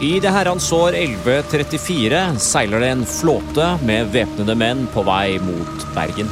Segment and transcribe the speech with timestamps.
[0.00, 5.82] I det herrens år 1134 seiler det en flåte med væpnede menn på vei mot
[5.92, 6.30] Bergen.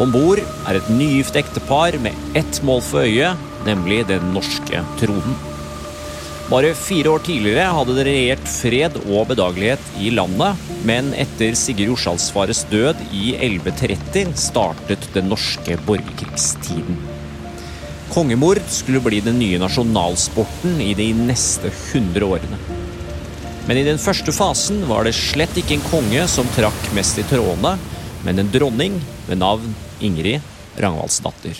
[0.00, 5.36] Om bord er et nygift ektepar med ett mål for øyet, nemlig den norske tronen.
[6.48, 11.92] Bare fire år tidligere hadde det regjert fred og bedagelighet i landet, men etter Sigurd
[11.92, 16.96] Jorsalsfares død i 1130 startet den norske borgerkrigstiden.
[18.14, 22.75] Kongemord skulle bli den nye nasjonalsporten i de neste 100 årene.
[23.66, 27.24] Men i den første fasen var det slett ikke en konge som trakk mest i
[27.26, 27.72] trådene,
[28.22, 30.38] men en dronning ved navn Ingrid
[30.78, 31.58] Rangvaldsdatter.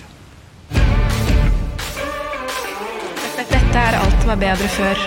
[3.50, 5.02] Dette er Alt var bedre før.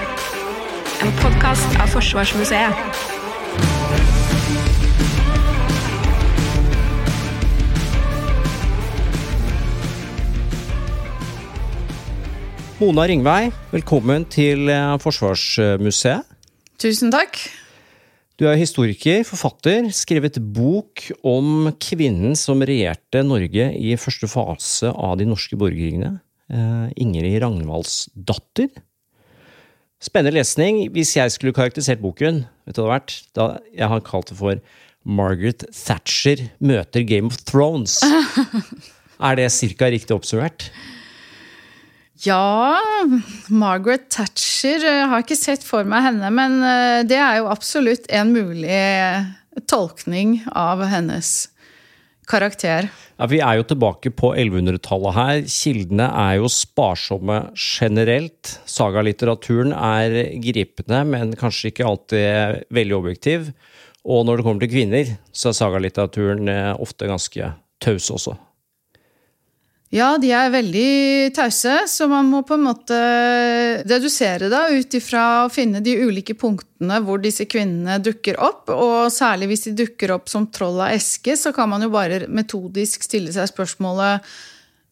[1.00, 3.08] En podkast av Forsvarsmuseet.
[12.80, 16.29] Mona Ringvei, velkommen til eh, Forsvarsmuseet.
[16.80, 17.36] Tusen takk.
[18.40, 25.18] Du er historiker, forfatter, skrevet bok om kvinnen som regjerte Norge i første fase av
[25.20, 26.14] de norske borgerkrigene.
[26.48, 28.72] Eh, Ingrid Ragnvaldsdatter.
[30.00, 30.86] Spennende lesning.
[30.96, 33.18] Hvis jeg skulle karakterisert boken, vet du hva det har vært?
[33.36, 34.64] Da jeg har kalt det for
[35.04, 38.00] Margaret Thatcher møter Game of Thrones.
[39.28, 39.92] er det ca.
[39.92, 40.70] riktig oppsummert?
[42.20, 42.76] Ja,
[43.48, 48.10] Margaret Thatcher Jeg har ikke sett for meg henne, men eh, det er jo absolutt
[48.12, 48.82] en mulig
[49.72, 51.50] tolkning av hennes
[52.30, 52.90] karakter.
[53.18, 55.40] Ja, Vi er jo tilbake på 1100-tallet her.
[55.50, 58.52] Kildene er jo sparsomme generelt.
[58.70, 63.50] Sagalitteraturen er gripende, men kanskje ikke alltid veldig objektiv.
[64.04, 68.36] Og når det kommer til kvinner, så er sagalitteraturen eh, ofte ganske taus også.
[69.90, 70.90] Ja, de er veldig
[71.34, 72.98] tause, så man må på en måte
[73.90, 78.70] dedusere det ut ifra å finne de ulike punktene hvor disse kvinnene dukker opp.
[78.70, 82.28] Og særlig hvis de dukker opp som troll av eske, så kan man jo bare
[82.30, 84.30] metodisk stille seg spørsmålet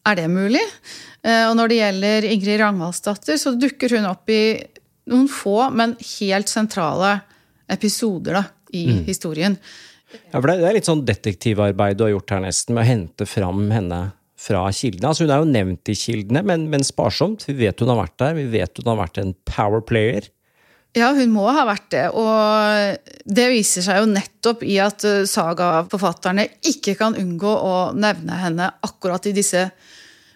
[0.08, 0.64] er det mulig.
[1.22, 4.42] Eh, og når det gjelder Ingrid Ragnvaldsdatter, så dukker hun opp i
[5.14, 7.20] noen få, men helt sentrale
[7.70, 9.02] episoder da, i mm.
[9.06, 9.54] historien.
[10.32, 13.28] Ja, for Det er litt sånn detektivarbeid du har gjort her, nesten, med å hente
[13.28, 14.08] fram henne
[14.48, 15.10] fra kildene.
[15.10, 17.46] Altså Hun er jo nevnt i kildene, men, men, sparsomt.
[17.48, 18.34] Vi vet hun har vært der.
[18.38, 20.28] Vi vet hun har vært en power player.
[20.96, 22.06] Ja, hun må ha vært det.
[22.16, 28.40] Og det viser seg jo nettopp i at uh, sagaforfatterne ikke kan unngå å nevne
[28.40, 29.68] henne akkurat i disse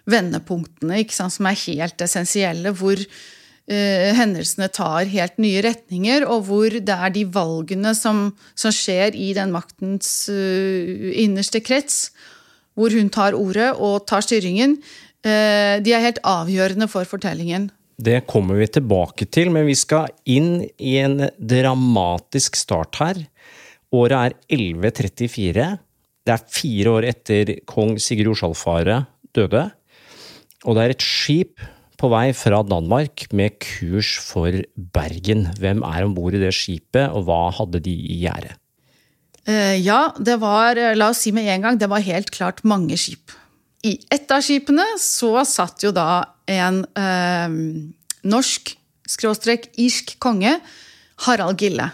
[0.09, 6.77] vendepunktene, sant, som er helt essensielle, hvor uh, hendelsene tar helt nye retninger, og hvor
[6.77, 12.11] det er de valgene som, som skjer i den maktens uh, innerste krets,
[12.77, 14.77] hvor hun tar ordet og tar styringen,
[15.25, 17.69] eh, de er helt avgjørende for fortellingen.
[18.03, 23.21] Det kommer vi tilbake til, men vi skal inn i en dramatisk start her.
[23.93, 25.67] Året er 1134.
[26.25, 29.03] Det er fire år etter kong Sigurd Jorsalfare
[29.35, 29.67] døde.
[30.65, 31.61] Og det er et skip
[31.99, 35.47] på vei fra Danmark med kurs for Bergen.
[35.59, 38.57] Hvem er om bord i det skipet, og hva hadde de i gjerdet?
[39.43, 42.63] Eh, ja, det var eh, La oss si med en gang, det var helt klart
[42.63, 43.33] mange skip.
[43.83, 47.57] I ett av skipene så satt jo da en eh,
[48.23, 48.71] norsk,
[49.11, 50.55] skråstrek irsk konge,
[51.27, 51.89] Harald Gille.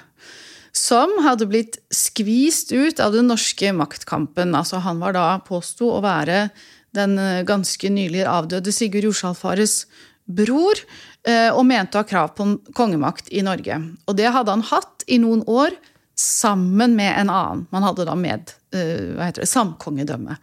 [0.77, 4.53] Som hadde blitt skvist ut av den norske maktkampen.
[4.53, 6.51] Altså Han var da påsto å være
[6.93, 9.87] den eh, ganske nylig avdøde Sigurd Jorsalfares
[10.29, 10.77] bror,
[11.25, 12.45] og mente å ha krav på
[12.77, 13.75] kongemakt i Norge.
[14.05, 15.73] Og det hadde han hatt i noen år
[16.19, 17.65] sammen med en annen.
[17.71, 20.35] Man hadde da med uh, hva heter det, samkongedømme.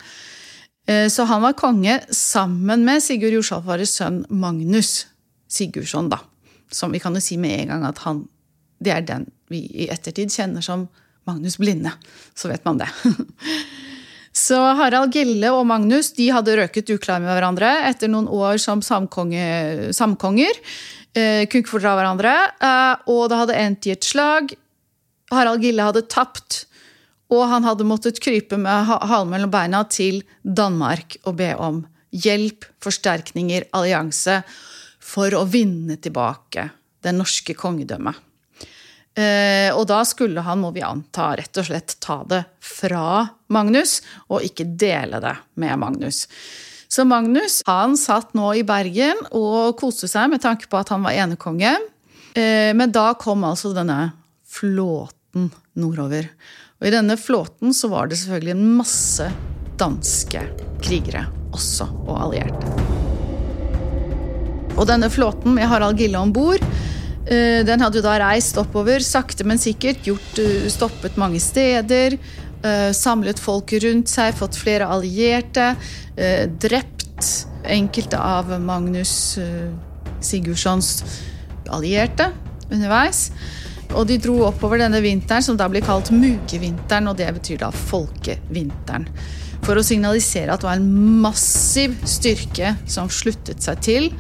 [0.88, 5.06] Uh, så han var konge sammen med Sigurd Jorsalfares sønn Magnus
[5.52, 6.22] Sigurdsson, da.
[6.72, 8.24] Som vi kan jo si med en gang at han
[8.82, 10.88] Det er den vi i ettertid kjenner som
[11.24, 11.92] Magnus Blinde.
[12.34, 12.88] Så vet man det.
[14.36, 18.82] Så Harald Gille og Magnus de hadde røket uklar med hverandre etter noen år som
[18.84, 20.60] samkonge, samkonger.
[21.16, 22.34] Eh, kunne ikke fordra hverandre.
[22.60, 24.52] Eh, og det hadde endt i et slag.
[25.32, 26.64] Harald Gille hadde tapt,
[27.32, 31.82] og han hadde måttet krype med halen mellom beina til Danmark og be om
[32.14, 34.40] hjelp, forsterkninger, allianse
[35.02, 36.68] for å vinne tilbake
[37.02, 38.22] det norske kongedømmet.
[39.16, 44.00] Eh, og da skulle han, må vi anta, rett og slett ta det fra Magnus,
[44.28, 46.26] og ikke dele det med Magnus.
[46.86, 51.02] Så Magnus han satt nå i Bergen og koste seg med tanke på at han
[51.06, 51.72] var enekonge.
[52.36, 54.12] Eh, men da kom altså denne
[54.46, 55.15] flåten
[55.76, 56.28] nordover.
[56.80, 59.28] Og I denne flåten så var det selvfølgelig en masse
[59.80, 60.42] danske
[60.84, 62.74] krigere også, og allierte.
[64.76, 66.64] Og denne flåten med Harald Gille om bord
[67.26, 72.18] Eh, Den hadde jo da reist oppover, sakte, men sikkert, gjort, eh, stoppet mange steder.
[72.62, 75.76] eh, Samlet folk rundt seg, fått flere allierte.
[76.58, 79.38] Drept enkelte av Magnus
[80.20, 81.04] Sigurdssons
[81.68, 82.32] allierte
[82.70, 83.30] underveis.
[83.94, 87.70] Og de dro oppover denne vinteren, som da blir kalt mugevinteren, og det betyr da
[87.70, 89.06] folkevinteren.
[89.66, 94.10] For å signalisere at det var en massiv styrke som sluttet seg til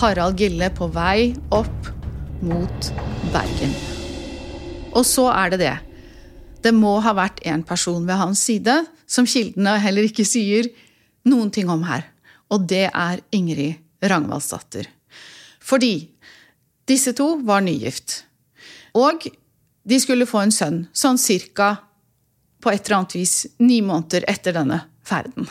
[0.00, 1.90] Harald Gille på vei opp
[2.44, 2.92] mot
[3.34, 3.74] Bergen.
[4.94, 5.76] Og så er det det.
[6.64, 8.78] Det må ha vært en person ved hans side
[9.10, 10.70] som kildene heller ikke sier
[11.28, 12.06] noen ting om her.
[12.52, 14.88] Og det er Ingrid Rangvaldsdatter.
[15.64, 15.94] Fordi
[16.88, 18.22] disse to var nygift.
[18.94, 19.26] Og
[19.84, 21.74] de skulle få en sønn, sånn cirka
[22.64, 25.48] på et eller annet vis ni måneder etter denne ferden.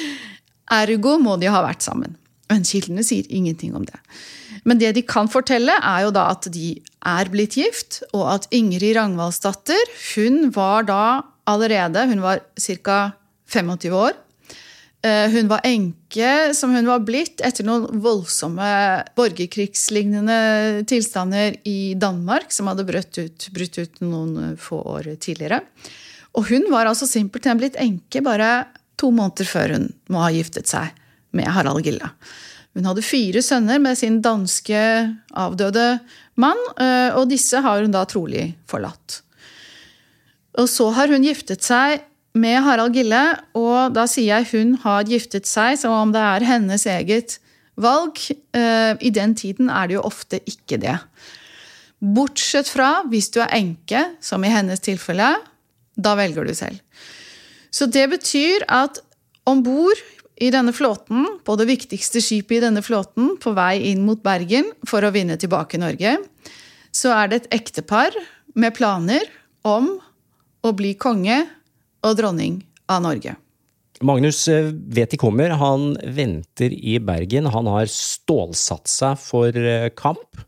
[0.82, 2.18] Ergo må de ha vært sammen.
[2.52, 3.96] Men kildene sier ingenting om det.
[4.68, 6.74] Men det de kan fortelle, er jo da at de
[7.04, 11.04] er blitt gift, og at Ingrid Ragnvaldsdatter hun var da
[11.50, 13.12] allerede Hun var ca.
[13.52, 14.14] 25 år.
[15.04, 18.68] Eh, Hun var enke, som hun var blitt etter noen voldsomme
[19.18, 25.60] borgerkrigslignende tilstander i Danmark, som hadde brutt ut, brutt ut noen få år tidligere.
[26.34, 28.64] Og hun var altså simpelthen blitt enke bare
[28.96, 30.96] to måneder før hun må ha giftet seg
[31.36, 32.08] med Harald Gille.
[32.74, 34.80] Hun hadde fire sønner med sin danske
[35.36, 35.98] avdøde
[36.40, 39.20] mann, eh, og disse har hun da trolig forlatt.
[40.58, 42.00] Og så har hun giftet seg
[42.34, 43.22] med Harald Gille,
[43.54, 47.38] og da sier jeg hun har giftet seg som om det er hennes eget
[47.80, 48.18] valg.
[48.54, 50.96] Eh, I den tiden er det jo ofte ikke det.
[52.02, 55.36] Bortsett fra hvis du er enke, som i hennes tilfelle.
[55.94, 56.80] Da velger du selv.
[57.70, 58.98] Så det betyr at
[59.46, 60.00] om bord
[60.42, 64.72] i denne flåten, på det viktigste skipet i denne flåten, på vei inn mot Bergen
[64.88, 66.16] for å vinne tilbake Norge,
[66.94, 68.14] så er det et ektepar
[68.58, 69.22] med planer
[69.66, 69.92] om
[70.64, 71.44] å bli konge
[72.04, 72.60] og dronning
[72.92, 73.36] av Norge.
[74.04, 75.54] Magnus eh, vet de kommer.
[75.60, 77.46] Han venter i Bergen.
[77.50, 80.42] Han har stålsatt seg for eh, kamp.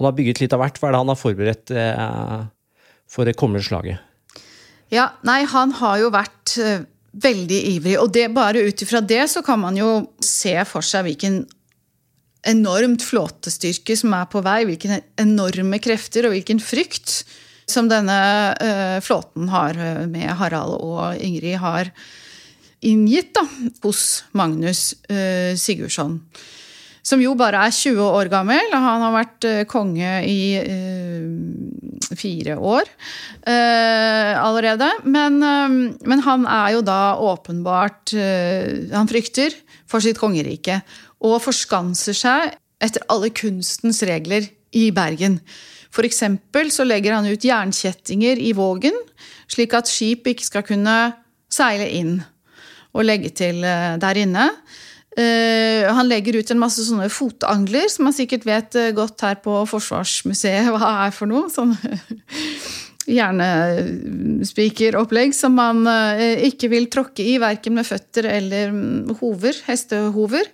[0.00, 0.80] Han har bygget litt av hvert.
[0.80, 2.38] Hva er det han har forberedt eh,
[3.10, 4.00] for det kommende slaget?
[4.92, 6.56] Ja, nei, han har jo vært
[7.12, 9.88] veldig ivrig, og det, bare ut ifra det så kan man jo
[10.24, 11.42] se for seg hvilken
[12.48, 17.22] enormt flåtestyrke som er på vei, hvilke enorme krefter og hvilken frykt
[17.72, 18.18] som denne
[18.54, 21.90] uh, flåten har eh, med Harald og Ingrid har
[22.82, 23.44] inngitt da,
[23.84, 26.18] hos Magnus uh, Sigurdsson.
[27.02, 28.70] Som jo bare er 20 år gammel.
[28.70, 30.38] Han har vært uh, konge i
[32.12, 32.90] fire år
[33.48, 34.86] allerede.
[35.08, 38.12] Men, men han er jo da åpenbart
[38.92, 39.54] Han frykter
[39.88, 40.82] for sitt kongerike.
[41.24, 42.52] Og forskanser seg
[42.82, 44.46] etter alle kunstens regler
[44.76, 45.40] i Bergen.
[46.00, 48.96] Eksempel så legger han ut jernkjettinger i Vågen,
[49.50, 50.94] slik at skip ikke skal kunne
[51.52, 52.22] seile inn
[52.92, 54.50] og legge til eh, der inne.
[55.12, 59.36] Eh, han legger ut en masse sånne fotangler, som man sikkert vet eh, godt her
[59.44, 61.50] på Forsvarsmuseet hva er for noe.
[61.56, 61.78] sånne
[63.02, 65.82] jernespikeropplegg som man
[66.46, 70.46] ikke vil tråkke i, verken med føtter eller mm, hover, hestehover.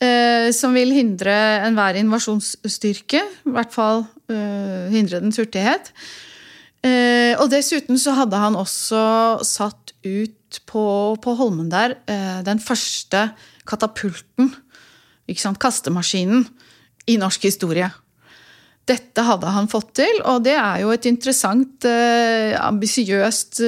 [0.00, 1.34] Eh, Som vil hindre
[1.66, 5.92] enhver invasjonsstyrke, i hvert fall eh, hindre dens hurtighet.
[6.82, 10.84] Eh, Og dessuten så hadde han også satt ut på,
[11.22, 11.98] på Holmen der
[12.42, 13.28] den første
[13.68, 14.48] katapulten,
[15.30, 16.46] ikke sant, kastemaskinen,
[17.06, 17.86] i norsk historie.
[18.88, 23.60] Dette hadde han fått til, og det er jo et interessant, eh, ambisiøst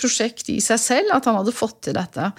[0.00, 2.30] prosjekt i seg selv at han hadde fått til dette.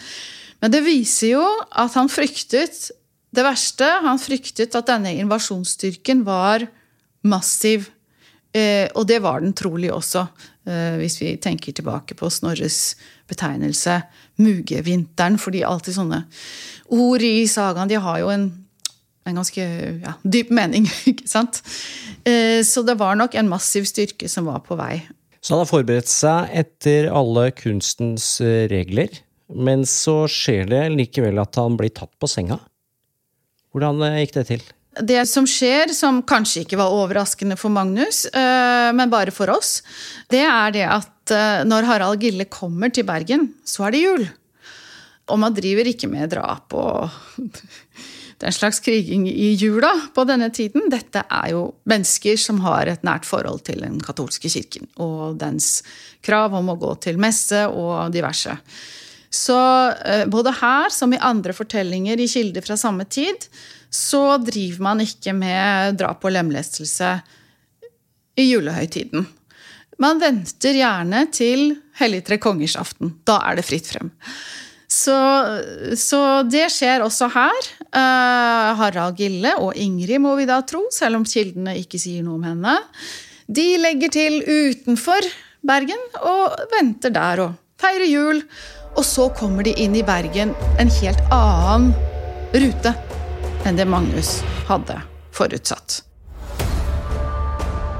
[0.61, 2.89] Men det viser jo at han fryktet
[3.31, 3.87] det verste.
[4.03, 6.67] Han fryktet at denne invasjonsstyrken var
[7.27, 7.89] massiv.
[8.51, 10.25] Eh, og det var den trolig også,
[10.67, 12.97] eh, hvis vi tenker tilbake på Snorres
[13.31, 14.01] betegnelse
[14.41, 15.39] mugevinteren.
[15.39, 16.25] Fordi alltid sånne
[16.91, 18.49] ord i sagaen de har jo en,
[19.27, 19.63] en ganske
[20.03, 20.89] ja, dyp mening.
[21.13, 21.61] ikke sant?
[22.27, 24.97] Eh, så det var nok en massiv styrke som var på vei.
[25.41, 28.35] Så han har forberedt seg etter alle kunstens
[28.69, 29.09] regler,
[29.49, 32.59] men så skjer det likevel at han blir tatt på senga.
[33.71, 34.69] Hvordan eh, gikk det til?
[34.91, 39.79] Det som skjer, som kanskje ikke var overraskende for Magnus, eh, men bare for oss,
[40.31, 44.25] det er det at eh, når Harald Gille kommer til Bergen, så er det jul.
[45.31, 47.07] Og man driver ikke med drap og
[48.41, 50.89] den slags kriging i jula på denne tiden.
[50.91, 55.77] Dette er jo mennesker som har et nært forhold til den katolske kirken og dens
[56.25, 58.57] krav om å gå til messe og diverse.
[59.31, 59.57] Så
[60.05, 63.47] eh, både her som i andre fortellinger i kilder fra samme tid,
[63.91, 67.13] så driver man ikke med drap og lemlestelse
[68.39, 69.25] i julehøytiden.
[70.01, 73.13] Man venter gjerne til helligtre kongers aften.
[73.27, 74.09] Da er det fritt frem.
[74.91, 75.15] Så,
[75.95, 77.67] så det skjer også her.
[77.95, 82.39] Uh, Harald Gille og Ingrid, må vi da tro, selv om kildene ikke sier noe
[82.39, 82.75] om henne.
[83.47, 85.27] De legger til utenfor
[85.67, 88.41] Bergen og venter der og feirer jul.
[88.95, 91.91] Og så kommer de inn i Bergen en helt annen
[92.51, 92.93] rute
[93.65, 94.97] enn det Magnus hadde
[95.35, 96.01] forutsatt.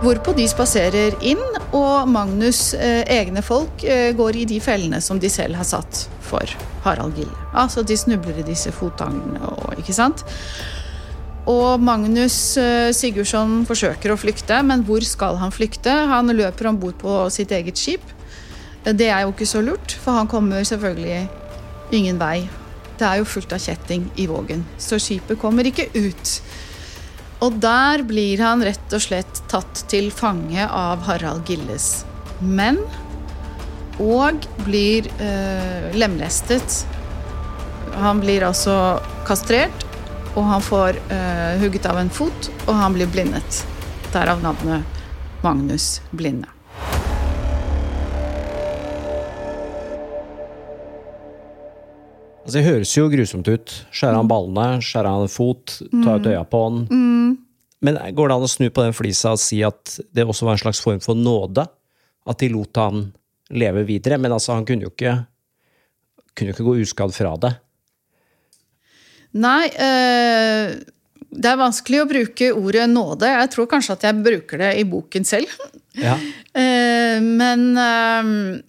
[0.02, 1.42] Hvorpå de spaserer inn,
[1.78, 6.08] og Magnus' eh, egne folk eh, går i de fellene som de selv har satt
[6.26, 7.36] for Harald Gille.
[7.54, 10.26] Altså, de snubler i disse fotangene og ikke sant.
[11.50, 15.94] Og Magnus eh, Sigurdsson forsøker å flykte, men hvor skal han flykte?
[16.10, 18.04] Han løper om bord på sitt eget skip.
[18.86, 21.28] Det er jo ikke så lurt, for han kommer selvfølgelig
[21.94, 22.48] ingen vei.
[22.98, 26.34] Det er jo fullt av kjetting i vågen, så skipet kommer ikke ut.
[27.42, 32.04] Og der blir han rett og slett tatt til fange av Harald Gilles
[32.42, 32.80] menn.
[34.02, 36.80] Og blir eh, lemlestet.
[38.02, 38.76] Han blir altså
[39.28, 39.86] kastrert,
[40.34, 43.62] og han får eh, hugget av en fot, og han blir blindet.
[44.14, 45.02] Derav navnet
[45.46, 46.61] Magnus Blinde.
[52.42, 53.74] Altså, det høres jo grusomt ut.
[53.94, 56.84] Skjære av ballene, skjære av en fot, ta ut øya på den.
[56.90, 57.32] Mm.
[57.86, 60.58] Men går det an å snu på den flisa og si at det også var
[60.58, 61.66] en slags form for nåde?
[62.30, 63.08] At de lot han
[63.54, 64.18] leve videre?
[64.22, 65.16] Men altså, han kunne jo ikke,
[66.38, 67.54] kunne ikke gå uskadd fra det.
[69.42, 70.74] Nei, øh,
[71.32, 73.30] det er vanskelig å bruke ordet nåde.
[73.32, 75.54] Jeg tror kanskje at jeg bruker det i boken selv.
[75.96, 76.18] Ja.
[76.18, 78.60] uh, men uh,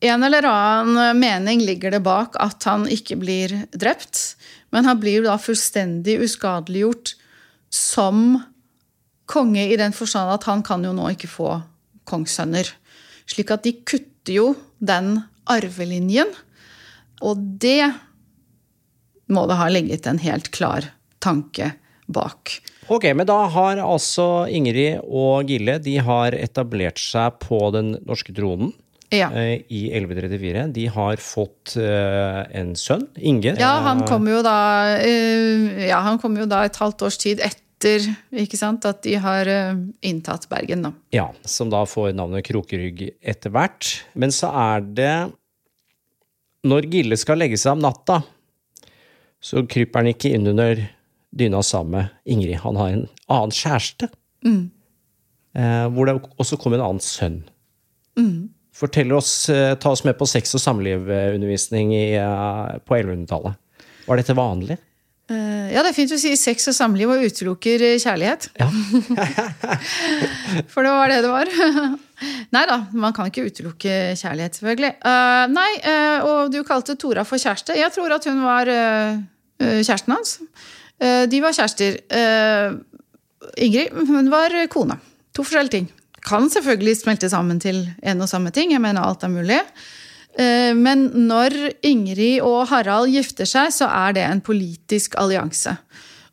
[0.00, 4.36] en eller annen mening ligger det bak at han ikke blir drept.
[4.72, 7.14] Men han blir da fullstendig uskadeliggjort
[7.74, 8.38] som
[9.30, 11.50] konge i den forstand at han kan jo nå ikke få
[12.08, 12.72] kongssønner.
[13.28, 14.46] Slik at de kutter jo
[14.78, 15.18] den
[15.50, 16.32] arvelinjen.
[17.20, 17.92] Og det
[19.30, 20.88] må det ha ligget en helt klar
[21.22, 21.74] tanke
[22.10, 22.56] bak.
[22.90, 28.34] Ok, men da har altså Ingrid og Gille de har etablert seg på den norske
[28.34, 28.72] tronen
[29.10, 29.30] ja.
[29.34, 30.66] Eh, i 1134.
[30.74, 33.56] De har fått uh, en sønn, Inge.
[33.58, 34.60] Ja, han kommer jo da
[35.02, 38.04] uh, Ja, han kom jo da et halvt års tid etter
[38.36, 39.48] ikke sant, at de har
[40.04, 40.82] inntatt Bergen.
[40.84, 40.90] Da.
[41.16, 43.88] Ja, som da får navnet Krokerygg etter hvert.
[44.12, 45.14] Men så er det
[46.68, 48.18] Når Gille skal legge seg om natta,
[49.40, 50.84] så kryper han ikke inn under
[51.32, 52.60] dyna sammen med Ingrid.
[52.66, 54.10] Han har en annen kjæreste.
[54.44, 54.68] Mm.
[55.96, 57.40] hvor det også kom en annen sønn.
[58.20, 58.52] Mm.
[58.72, 62.06] Fortell oss, eh, Ta oss med på sex- og samlivundervisning i,
[62.86, 63.58] på 1100-tallet.
[64.06, 64.78] Var dette vanlig?
[65.30, 68.48] Uh, ja, det er fint å si sex og samliv og utelukker kjærlighet.
[68.58, 68.66] Ja.
[70.72, 71.52] For det var det det var.
[72.56, 74.90] nei da, man kan ikke utelukke kjærlighet, selvfølgelig.
[75.04, 77.78] Uh, nei, uh, og du kalte Tora for kjæreste.
[77.78, 78.72] Jeg tror at hun var
[79.60, 80.38] kjæresten hans.
[81.30, 81.98] de var kjærester.
[83.60, 84.96] Ingrid, hun var kone.
[85.36, 85.90] To forskjellige ting
[86.26, 88.74] kan selvfølgelig smelte sammen til en og samme ting.
[88.74, 89.60] Jeg mener alt er mulig.
[90.38, 95.74] Eh, men når Ingrid og Harald gifter seg, så er det en politisk allianse.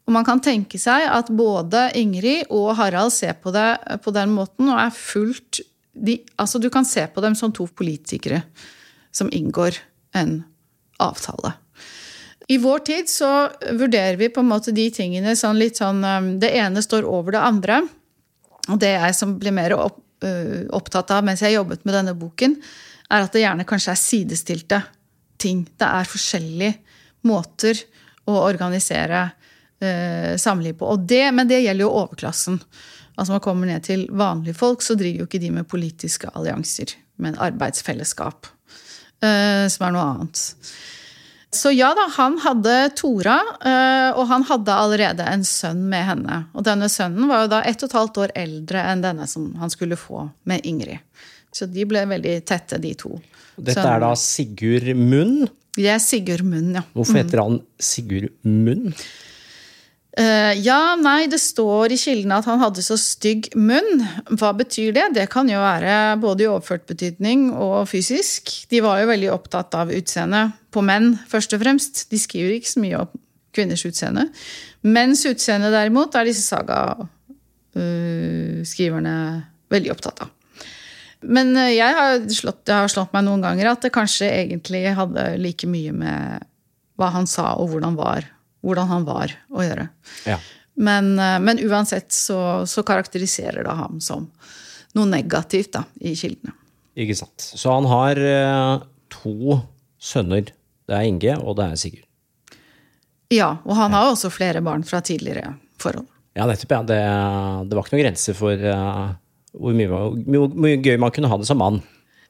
[0.07, 4.31] Og man kan tenke seg at både Ingrid og Harald ser på det på den
[4.35, 5.63] måten og er fullt
[5.97, 8.43] de, Altså, du kan se på dem som to politikere
[9.11, 9.79] som inngår
[10.15, 10.43] en
[11.01, 11.55] avtale.
[12.47, 16.33] I vår tid så vurderer vi på en måte de tingene sånn litt sånn eh,
[16.43, 17.81] Det ene står over det andre.
[18.73, 22.15] Og det jeg som blir mer opp, uh, opptatt av mens jeg jobbet med denne
[22.17, 22.57] boken,
[23.07, 24.81] er at det gjerne kanskje er sidestilte
[25.39, 25.63] ting.
[25.77, 26.73] Det er forskjellige
[27.27, 27.79] måter
[28.27, 30.91] å organisere uh, samliv på.
[31.07, 32.59] Det, men det gjelder jo overklassen.
[33.17, 36.93] Altså Man kommer ned til vanlige folk, så driver jo ikke de med politiske allianser,
[37.23, 38.51] men arbeidsfellesskap.
[39.17, 40.43] Uh, som er noe annet.
[41.57, 46.41] Så ja da, han hadde Tora, eh, og han hadde allerede en sønn med henne.
[46.53, 49.49] Og denne sønnen var jo da ett og et halvt år eldre enn denne som
[49.61, 51.01] han skulle få med Ingrid.
[51.53, 53.15] Så de ble veldig tette, de to.
[53.57, 55.47] Dette er da Sigurd Munn?
[55.77, 56.83] Det er Sigurd Munn, ja.
[56.93, 58.93] Hvorfor heter han Sigurd Munn?
[60.17, 64.01] Uh, ja, nei, det står i kildene at han hadde så stygg munn.
[64.39, 65.13] Hva betyr det?
[65.13, 68.65] Det kan jo være både i overført betydning og fysisk.
[68.71, 72.09] De var jo veldig opptatt av utseendet på menn, først og fremst.
[72.09, 73.09] De skriver ikke så mye om
[73.53, 74.25] kvinners utseende.
[74.89, 79.41] Menns utseende, derimot, er disse sagaskriverne uh,
[79.73, 80.29] veldig opptatt av.
[81.29, 84.97] Men uh, jeg har, slått, jeg har slått meg noen ganger at det kanskje egentlig
[84.97, 86.41] hadde like mye med
[86.97, 88.25] hva han sa og hvordan var
[88.67, 89.87] hvordan han var å gjøre.
[90.27, 90.37] Ja.
[90.77, 94.27] Men, eh, men uansett så, så karakteriserer det ham som
[94.97, 96.53] noe negativt da, i kildene.
[96.97, 97.51] Ikke sant.
[97.53, 98.75] Så han har eh,
[99.13, 99.59] to
[100.01, 100.51] sønner.
[100.87, 102.05] Det er Inge, og det er Sigurd.
[103.33, 106.07] Ja, og han har også flere barn fra tidligere forhold.
[106.37, 106.71] Ja, nettopp.
[106.71, 106.83] ja.
[106.87, 106.99] Det,
[107.67, 109.09] det var ikke noen grenser for uh,
[109.57, 111.81] hvor mye, mye, mye gøy man kunne ha det som mann.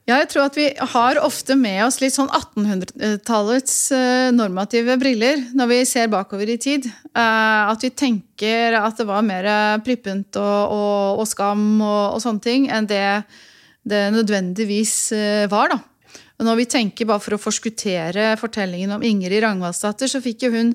[0.07, 5.41] Ja, jeg tror at vi har ofte med oss litt sånn 1800-tallets eh, normative briller
[5.57, 6.87] når vi ser bakover i tid.
[6.87, 9.49] Eh, At vi tenker at det var mer
[9.83, 13.03] prippent og, og, og skam og, og sånne ting enn det
[13.87, 15.71] det nødvendigvis eh, var.
[15.71, 15.79] da.
[16.43, 20.73] Når vi tenker, bare for å forskuttere fortellingen om Ingrid Ragnvaldsdatter, så fikk jo hun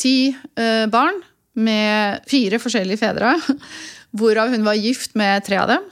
[0.00, 1.20] ti eh, barn
[1.58, 3.36] med fire forskjellige fedre,
[4.18, 5.86] hvorav hun var gift med tre av dem.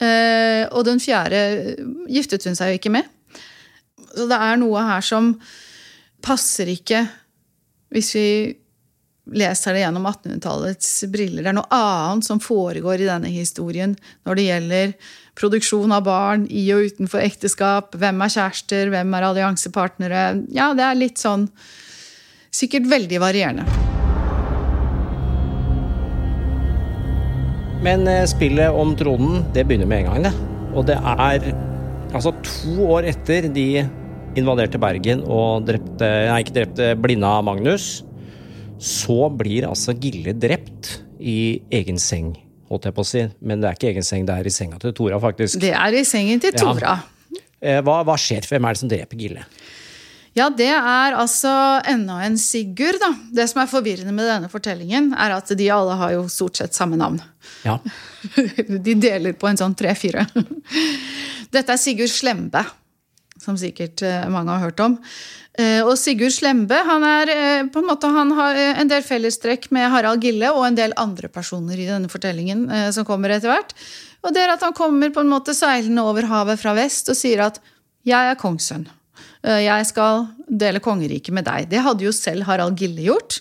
[0.00, 1.40] Eh, og den fjerde
[2.08, 3.08] giftet hun seg jo ikke med.
[4.10, 5.34] Så det er noe her som
[6.24, 7.04] passer ikke
[7.90, 8.28] hvis vi
[9.30, 11.44] leser det gjennom 1800-tallets briller.
[11.44, 13.94] Det er noe annet som foregår i denne historien
[14.26, 14.94] når det gjelder
[15.38, 17.94] produksjon av barn i og utenfor ekteskap.
[18.00, 20.24] Hvem er kjærester, hvem er alliansepartnere?
[20.54, 21.48] Ja, det er litt sånn
[22.50, 23.99] Sikkert veldig varierende.
[27.80, 30.32] Men eh, spillet om tronen, det begynner med en gang, det.
[30.76, 31.46] Og det er
[32.12, 33.86] altså to år etter de
[34.38, 38.04] invaderte Bergen og drepte Nei, ikke drepte blinda Magnus,
[38.80, 42.34] så blir altså Gille drept i egen seng,
[42.68, 43.24] holdt jeg på å si.
[43.40, 45.60] Men det er ikke egen seng, det er i senga til Tora, faktisk.
[45.64, 46.98] Det er i sengen til Tora.
[47.60, 47.80] Ja.
[47.84, 48.44] Hva, hva skjer?
[48.48, 49.48] Hvem er det som dreper Gille?
[50.36, 51.50] Ja, det er altså
[51.88, 53.10] enda en Sigurd, da.
[53.40, 56.76] Det som er forvirrende med denne fortellingen, er at de alle har jo stort sett
[56.76, 57.18] samme navn.
[57.64, 57.78] Ja.
[58.86, 60.26] De deler på en sånn tre-fire.
[61.54, 62.62] Dette er Sigurd Slembe,
[63.40, 64.98] som sikkert eh, mange har hørt om.
[65.58, 69.90] Eh, Og Sigurd Slembe han er, eh, en måte, han har en del fellestrekk med
[69.92, 73.74] Harald Gille og en del andre personer i denne fortellingen som kommer etter hvert.
[74.20, 77.16] Og det er at han kommer på en måte seilende over havet fra vest og
[77.16, 77.60] sier at
[78.04, 78.88] 'jeg er kongssønn'.
[79.40, 81.70] Jeg skal dele kongeriket med deg.
[81.70, 83.40] Det hadde jo selv Harald Gille gjort.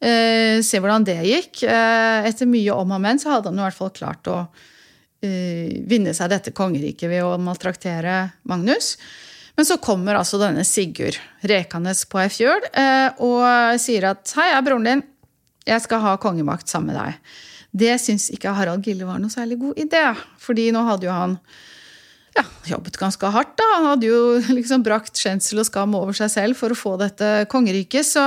[0.00, 1.62] Eh, se hvordan det gikk.
[1.68, 4.38] Eh, etter mye om og men så hadde han i hvert fall klart å
[5.20, 8.94] eh, vinne seg dette kongeriket ved å maltraktere Magnus.
[9.58, 12.62] Men så kommer altså denne Sigurd rekende på ei fjøl
[13.20, 15.02] og sier at 'hei, jeg er broren din.
[15.68, 17.18] Jeg skal ha kongemakt sammen med deg'.
[17.70, 20.00] Det syns ikke Harald Gille var noe særlig god idé,
[20.38, 21.36] fordi nå hadde jo han
[22.38, 23.56] ja, jobbet ganske hardt.
[23.58, 23.68] da.
[23.76, 27.44] Han hadde jo liksom brakt skjensel og skam over seg selv for å få dette
[27.52, 28.24] kongeriket, så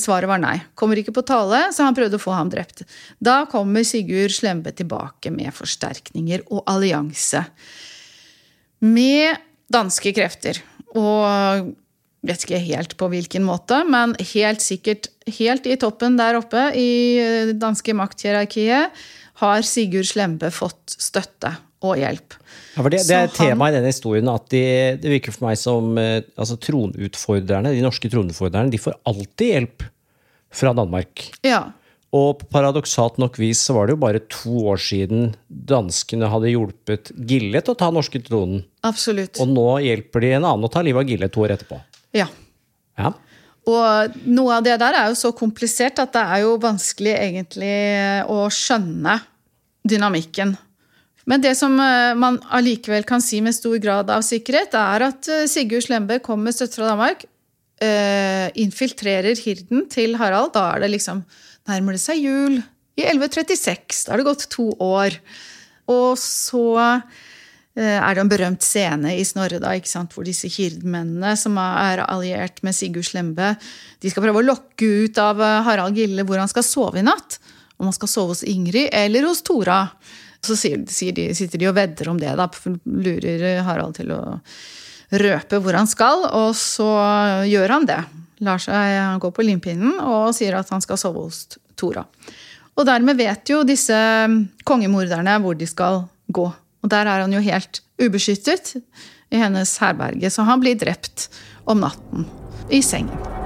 [0.00, 0.56] svaret var nei.
[0.78, 2.84] Kommer ikke på tale, så han prøvde å få ham drept.
[3.22, 7.44] Da kommer Sigurd Slembe tilbake med forsterkninger og allianse
[8.82, 9.40] med
[9.72, 10.60] danske krefter.
[10.92, 11.72] Og
[12.22, 15.08] vet ikke helt på hvilken måte, men helt sikkert
[15.38, 16.92] helt i toppen der oppe i
[17.50, 19.04] det danske makthierarkiet
[19.42, 22.36] har Sigurd Slembe fått støtte og hjelp.
[22.76, 24.62] Ja, det, det er et tema i denne historien at de,
[25.02, 29.86] det virker for meg som eh, altså, tronutfordrerne, de norske tronutfordrerne de får alltid hjelp
[30.52, 31.26] fra Danmark.
[31.46, 31.64] Ja,
[32.12, 37.08] Og paradoksalt nok vis så var det jo bare to år siden danskene hadde hjulpet
[37.16, 38.66] Gille til å ta norske tronen.
[38.84, 39.40] absolutt.
[39.40, 41.78] Og nå hjelper de en annen å ta livet av Gille to år etterpå.
[42.12, 42.26] Ja.
[43.00, 43.14] Ja.
[43.64, 47.72] Og noe av det der er jo så komplisert at det er jo vanskelig egentlig
[48.28, 49.20] å skjønne
[49.88, 50.56] dynamikken.
[51.30, 55.30] Men det som eh, man allikevel kan si med stor grad av sikkerhet, er at
[55.30, 57.24] eh, Sigurd Slembe kommer med støtte fra Danmark,
[57.82, 60.52] eh, infiltrerer hirden til Harald.
[60.56, 61.24] Da er det liksom
[61.70, 62.62] nærmer det seg jul.
[62.98, 64.04] I 1136.
[64.04, 65.14] Da har det gått to år.
[65.92, 66.66] Og så
[67.72, 69.70] er det en berømt scene i Snorre da,
[70.12, 73.54] hvor disse hirdmennene som er alliert med Sigurd Slembe,
[74.04, 77.38] de skal prøve å lokke ut av Harald Gille hvor han skal sove i natt.
[77.80, 79.86] Om han skal sove hos Ingrid eller hos Tora.
[80.42, 82.48] Så de, sitter de og vedder om det, da,
[82.82, 84.22] lurer Harald til å
[85.22, 86.88] røpe hvor han skal, og så
[87.46, 88.00] gjør han det.
[88.42, 91.44] Lar seg gå på limpinnen og sier at han skal sove hos
[91.78, 92.02] Tora.
[92.74, 93.96] Og dermed vet jo disse
[94.66, 96.02] kongemorderne hvor de skal
[96.32, 96.48] gå.
[96.82, 98.74] Og der er han jo helt ubeskyttet
[99.32, 101.28] i hennes herberge, så han blir drept
[101.70, 102.26] om natten
[102.72, 103.41] i sengen.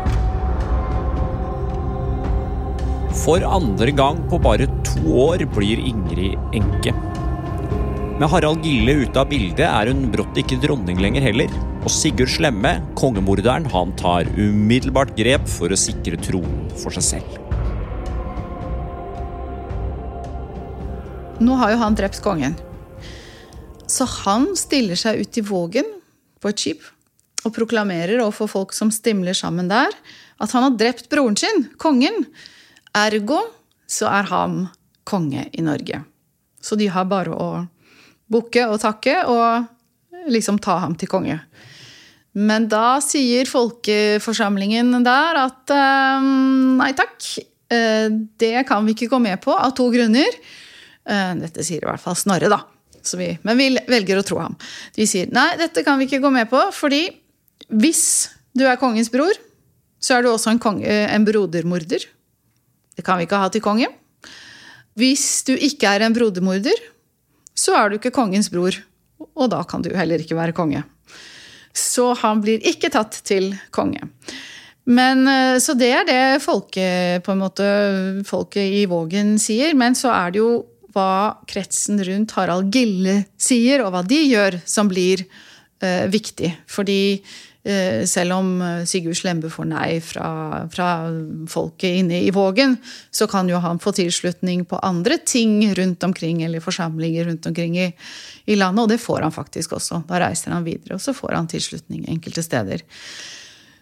[3.17, 6.93] For andre gang på bare to år blir Ingrid enke.
[8.17, 11.53] Med Harald Gille ute av bildet er hun brått ikke dronning lenger heller,
[11.83, 17.37] og Sigurd Slemme, kongemorderen, han tar umiddelbart grep for å sikre tronen for seg selv.
[21.45, 22.57] Nå har jo han drept kongen.
[23.87, 25.89] Så han stiller seg ut i vågen
[26.41, 26.85] på et skip
[27.47, 29.93] og proklamerer overfor folk som stimler sammen der,
[30.43, 32.25] at han har drept broren sin, kongen.
[32.97, 33.43] Ergo
[33.87, 34.67] så er han
[35.07, 36.03] konge i Norge.
[36.61, 37.49] Så de har bare å
[38.33, 41.39] bukke og takke og liksom ta ham til konge.
[42.37, 46.27] Men da sier folkeforsamlingen der at eh,
[46.77, 47.29] nei takk,
[47.73, 50.37] eh, det kan vi ikke gå med på av to grunner.
[51.07, 52.61] Eh, dette sier i hvert fall Snorre, da.
[53.07, 54.57] Vi, men vi velger å tro ham.
[54.97, 57.05] De sier nei, dette kan vi ikke gå med på, fordi
[57.71, 58.03] hvis
[58.57, 59.31] du er kongens bror,
[60.03, 62.03] så er du også en, konge, en brodermorder.
[62.97, 63.93] Det kan vi ikke ha til kongen.
[64.97, 66.79] Hvis du ikke er en brodermorder,
[67.57, 68.77] så er du ikke kongens bror.
[69.37, 70.83] Og da kan du heller ikke være konge.
[71.77, 74.09] Så han blir ikke tatt til konge.
[74.87, 77.67] Men, eh, så det er det folket, måte,
[78.25, 79.75] folket i Vågen sier.
[79.75, 80.51] Men så er det jo
[80.97, 85.27] hva kretsen rundt Harald Gille sier, og hva de gjør, som blir
[85.85, 86.55] uh, viktig.
[86.73, 87.21] Fordi
[88.07, 88.51] selv om
[88.87, 90.29] Sigurd Slembe får nei fra,
[90.71, 90.89] fra,
[91.51, 92.77] folket inne i Vågen,
[93.11, 97.79] så kan jo han få tilslutning på andre ting rundt omkring, eller forsamlinger rundt omkring
[97.81, 97.89] i,
[98.47, 100.05] i landet, og det får han faktisk også.
[100.07, 102.87] Da reiser han videre, og så får han tilslutning enkelte steder.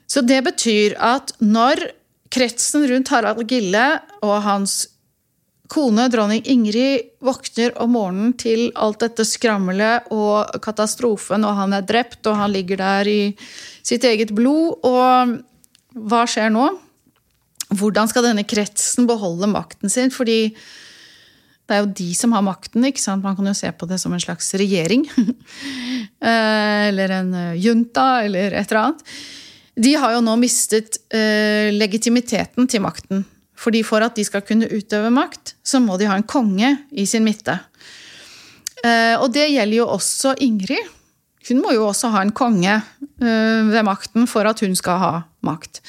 [0.08, 1.88] Så det betyr at når
[2.34, 3.84] kretsen rundt Harald Gille
[4.24, 4.84] og hans
[5.72, 11.86] kone, dronning Ingrid, våkner om morgenen til alt dette skrammelet og katastrofen, og han er
[11.88, 13.20] drept, og han ligger der i
[13.84, 14.84] sitt eget blod.
[14.84, 15.36] Og
[16.08, 16.68] hva skjer nå?
[17.74, 20.12] Hvordan skal denne kretsen beholde makten sin?
[20.14, 20.52] Fordi
[21.64, 22.84] det er jo de som har makten.
[22.84, 23.24] ikke sant?
[23.24, 25.06] Man kan jo se på det som en slags regjering.
[26.20, 29.14] eller en junta, eller et eller annet.
[29.74, 33.24] De har jo nå mistet uh, legitimiteten til makten.
[33.54, 37.06] Fordi For at de skal kunne utøve makt, så må de ha en konge i
[37.06, 37.58] sin midte.
[38.84, 40.90] Uh, og det gjelder jo også Ingrid.
[41.48, 45.14] Hun må jo også ha en konge uh, ved makten for at hun skal ha
[45.46, 45.80] makt.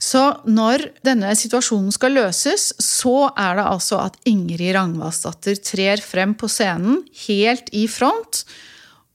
[0.00, 6.32] Så når denne situasjonen skal løses, så er det altså at Ingrid Rangvassdatter trer frem
[6.40, 8.46] på scenen, helt i front,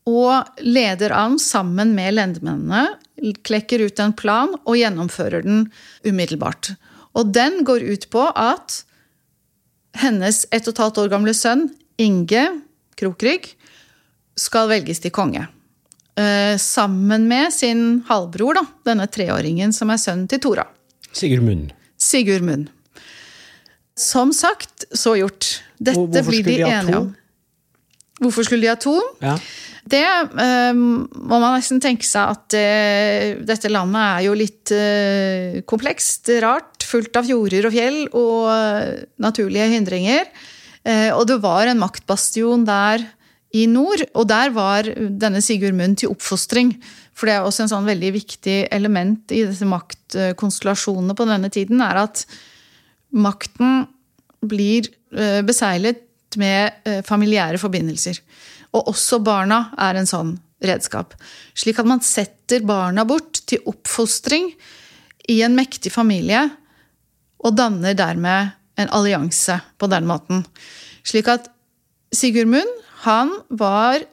[0.06, 3.00] og leder an sammen med lendmennene,
[3.48, 5.65] klekker ut en plan og gjennomfører den
[6.06, 6.76] umiddelbart.
[7.15, 8.82] Og den går ut på at
[10.01, 11.69] hennes ett og et halvt år gamle sønn,
[12.01, 12.43] Inge
[12.99, 13.54] Krokrygg,
[14.36, 15.45] skal velges til konge.
[16.19, 20.67] Eh, sammen med sin halvbror, da, denne treåringen som er sønnen til Tora.
[21.15, 21.69] Sigurd Munn.
[21.99, 22.67] Sigurd Munn.
[23.95, 25.62] Som sagt, så gjort.
[25.80, 27.13] Dette blir de enige om.
[28.19, 28.95] Hvorfor skulle de ha to?
[29.23, 29.38] Ja.
[29.86, 35.60] Det eh, må man nesten tenke seg at uh, dette landet er jo litt eh,
[35.69, 38.50] komplekst, rart, fullt av fjorder og fjell og
[39.21, 40.28] naturlige hindringer.
[41.17, 43.02] og det var en maktbastion der
[43.58, 46.76] i nord, og der var denne Sigurd Munn til oppfostring.
[47.17, 51.82] For det er også en sånn veldig viktig element i disse maktkonstellasjonene på denne tiden,
[51.82, 52.21] er at
[53.17, 53.88] makten
[54.45, 54.91] blir
[55.48, 58.21] beseglet med familiære forbindelser.
[58.76, 60.36] Og også barna er en sånn
[60.66, 61.16] redskap.
[61.58, 64.52] Slik at man setter barna bort til oppfostring
[65.32, 66.44] i en mektig familie,
[67.46, 70.44] og danner dermed en allianse på den måten.
[71.06, 71.50] Slik at
[72.16, 72.72] Sigurd Munn,
[73.06, 74.04] han var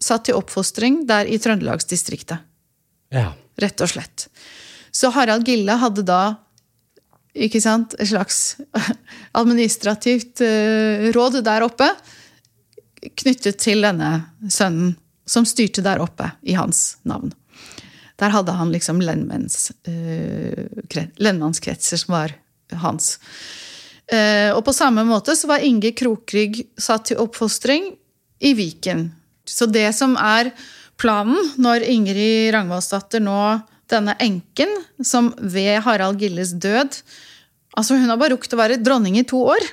[0.00, 2.40] satt til oppfostring der i Trøndelagsdistriktet.
[3.12, 3.32] Ja.
[3.60, 4.28] Rett og slett.
[4.94, 6.22] Så Harald Gille hadde da
[7.30, 8.58] ikke sant, et slags
[9.40, 11.86] administrativt uh, råd der oppe
[13.20, 14.10] knyttet til denne
[14.50, 14.96] sønnen
[15.30, 17.32] som styrte der oppe i hans navn.
[18.20, 20.66] Der hadde han liksom lendmenns, uh,
[21.22, 22.34] lendmannskretser som var
[22.82, 23.14] hans.
[24.10, 27.92] Uh, og på samme måte så var Inge Krokrygg satt til oppfostring
[28.42, 29.08] i Viken.
[29.48, 30.52] Så det som er
[31.00, 33.40] planen når Ingrid Rangvaldsdatter nå,
[33.90, 34.70] denne enken,
[35.02, 37.00] som ved Harald Gilles død
[37.78, 39.66] Altså, hun har bare rukket å være dronning i to år,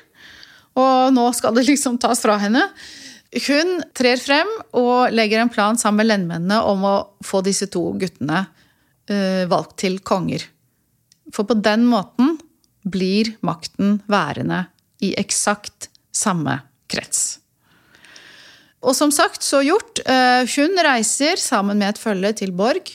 [0.78, 2.62] og nå skal det liksom tas fra henne.
[3.38, 6.96] Hun trer frem og legger en plan sammen med lendmennene om å
[7.26, 10.46] få disse to guttene uh, valgt til konger.
[11.36, 12.38] For på den måten
[12.88, 14.66] blir makten værende
[15.04, 17.40] i eksakt samme krets.
[18.82, 20.02] Og som sagt, så gjort.
[20.08, 22.94] Uh, hun reiser sammen med et følge til Borg.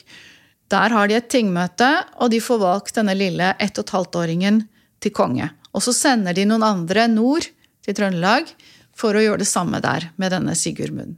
[0.73, 4.63] Der har de et tingmøte, og de får valgt denne lille ett og et halvt-åringen
[5.03, 5.51] til konge.
[5.71, 7.45] Og så sender de noen andre nord
[7.83, 8.49] til Trøndelag
[8.97, 11.17] for å gjøre det samme der med denne Sigurd Munn.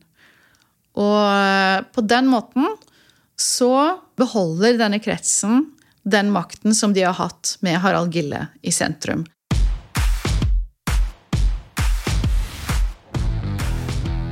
[0.95, 2.67] Og eh, på den måten
[3.35, 5.71] så beholder denne kretsen
[6.05, 9.25] den makten som de har hatt med Harald Gille i sentrum.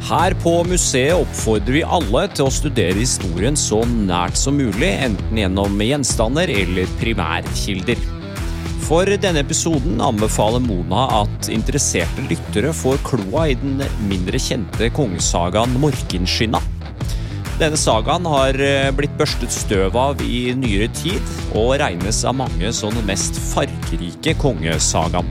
[0.03, 5.39] Her på museet oppfordrer vi alle til å studere historien så nært som mulig, enten
[5.39, 8.22] gjennom gjenstander eller primærkilder.
[8.83, 15.77] For denne episoden anbefaler Mona at interesserte lyttere får kloa i den mindre kjente kongesagaen
[15.79, 16.59] Morkinskinna.
[17.61, 22.73] Denne sagaen har eh, blitt børstet støv av i nyere tid, og regnes av mange
[22.75, 25.29] som den mest fargerike kongesagaen.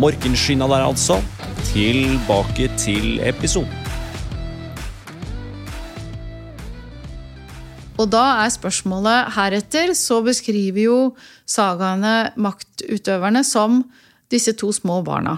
[0.00, 1.20] Morkinskinna der, altså.
[1.70, 3.79] Tilbake til episoden.
[8.00, 10.98] Og da er spørsmålet heretter så beskriver jo
[11.48, 13.82] sagaene maktutøverne som
[14.32, 15.36] disse to små barna.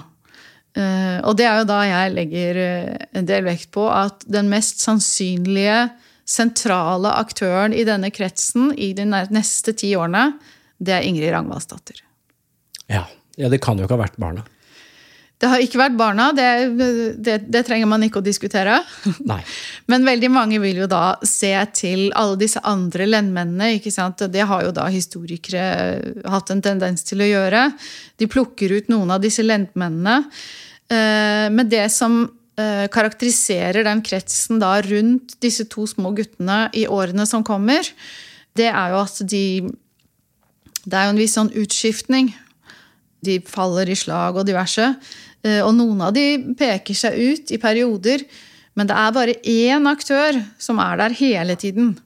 [0.72, 4.48] Eh, og det er jo da jeg legger eh, en del vekt på at den
[4.52, 5.90] mest sannsynlige
[6.28, 10.30] sentrale aktøren i denne kretsen i de neste ti årene,
[10.82, 11.98] det er Ingrid Ragnvaldsdatter.
[12.88, 13.04] Ja.
[13.36, 14.46] ja, det kan jo ikke ha vært barna.
[15.42, 16.48] Det har ikke vært barna, det,
[17.18, 18.76] det, det, trenger man ikke å diskutere.
[19.30, 19.40] Nei.
[19.90, 23.72] Men veldig mange vil jo da se til alle disse andre lendmennene.
[23.80, 24.22] ikke sant?
[24.30, 25.64] Det har jo da historikere
[26.30, 27.64] hatt en tendens til å gjøre.
[28.22, 30.20] De plukker ut noen av disse lendmennene.
[30.86, 32.20] Eh, men det som
[32.60, 37.90] eh, karakteriserer den kretsen da rundt disse to små guttene i årene som kommer,
[38.54, 39.44] det er jo at de
[40.82, 42.32] Det er jo en viss sånn utskiftning.
[43.22, 44.88] De faller i slag og diverse.
[45.42, 48.24] Eh, og noen av de peker seg ut i perioder,
[48.78, 51.96] men det er bare én aktør som er der hele tiden.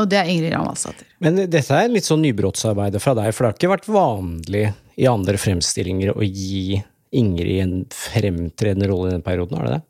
[0.00, 1.08] Og det er Ingrid Ramalsdatter.
[1.20, 4.64] Men dette er litt sånn nybrottsarbeid fra deg, for det har ikke vært vanlig
[5.00, 6.80] i andre fremstillinger å gi
[7.16, 9.84] Ingrid en fremtredende rolle i den perioden, har det det?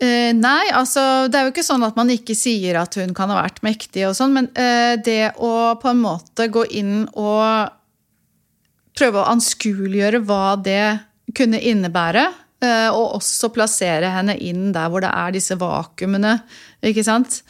[0.00, 3.28] Eh, nei, altså det er jo ikke sånn at man ikke sier at hun kan
[3.28, 7.68] ha vært mektig og sånn, men eh, det å på en måte gå inn og
[8.96, 10.86] prøve å anskueliggjøre hva det
[11.36, 12.26] kunne innebære.
[12.60, 16.38] Eh, og også plassere henne inn der hvor det er disse vakuumene.
[16.84, 17.40] ikke sant?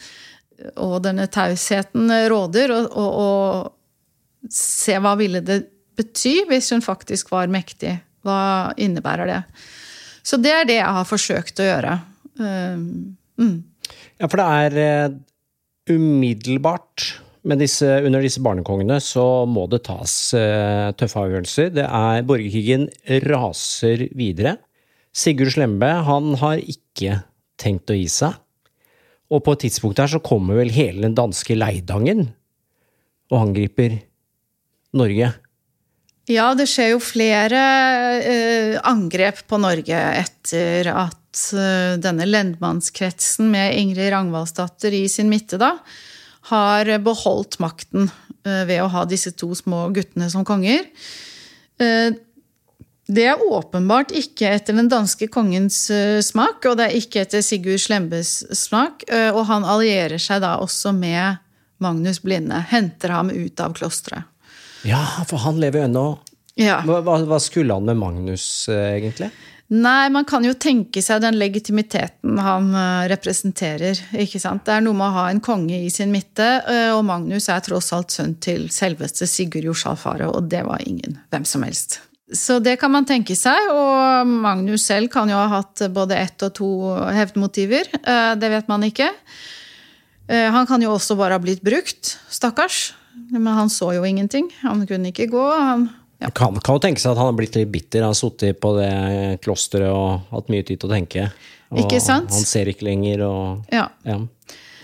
[0.77, 2.73] Og denne tausheten råder.
[2.77, 5.63] Og, og, og se hva ville det
[5.99, 7.97] bety hvis hun faktisk var mektig.
[8.25, 9.41] Hva innebærer det?
[10.23, 11.97] Så det er det jeg har forsøkt å gjøre.
[12.39, 12.79] Eh,
[13.41, 13.57] mm.
[14.21, 15.19] Ja, for det er eh,
[15.91, 17.07] umiddelbart
[17.61, 21.71] disse, under disse barnekongene så må det tas uh, tøffe avgjørelser.
[21.73, 22.87] Det er Borgerkrigen
[23.25, 24.57] raser videre.
[25.11, 27.21] Sigurd Slembe han har ikke
[27.61, 28.37] tenkt å gi seg.
[29.31, 32.27] Og på et tidspunkt her så kommer vel hele den danske Leidangen
[33.31, 33.95] og angriper
[34.97, 35.31] Norge.
[36.29, 37.61] Ja, det skjer jo flere
[38.21, 45.57] uh, angrep på Norge etter at uh, denne lendmannskretsen med Ingrid Rangvaldsdatter i sin midte,
[45.61, 45.77] da,
[46.49, 48.09] har beholdt makten
[48.45, 50.87] eh, ved å ha disse to små guttene som konger.
[51.81, 52.09] Eh,
[53.11, 57.43] det er åpenbart ikke etter den danske kongens eh, smak, og det er ikke etter
[57.45, 59.05] Sigurd Slembes smak.
[59.35, 61.41] Og han allierer seg da også med
[61.83, 62.61] Magnus Blinde.
[62.71, 64.29] Henter ham ut av klosteret.
[64.87, 66.05] Ja, for han lever jo ennå.
[66.57, 66.79] Ja.
[66.85, 69.29] Hva, hva, skulle han med Magnus, egentlig?
[69.71, 73.99] Nei, man kan jo tenke seg den legitimiteten han eh, representerer.
[74.19, 74.65] ikke sant?
[74.67, 77.63] Det er noe med å ha en konge i sin midte, eh, og Magnus er
[77.63, 82.01] tross alt sønn til selveste Sigurd Jorsalfare, og det var ingen hvem som helst.
[82.35, 86.43] Så det kan man tenke seg, og Magnus selv kan jo ha hatt både ett
[86.47, 86.71] og to
[87.15, 87.87] hevdmotiver.
[88.03, 89.11] Eh, det vet man ikke.
[90.31, 92.93] Han kan jo også bare ha blitt brukt, stakkars.
[93.33, 94.45] Men han så jo ingenting.
[94.61, 95.43] Han kunne ikke gå.
[95.51, 95.89] Han
[96.21, 96.29] ja.
[96.29, 98.03] Kan, kan jo tenke seg at han har blitt litt bitter.
[98.05, 98.91] Han har sittet på det
[99.41, 101.29] klosteret og hatt mye tid til å tenke.
[101.71, 102.29] Og ikke sant?
[102.35, 103.87] Han ser ikke lenger og ja.
[104.05, 104.19] ja.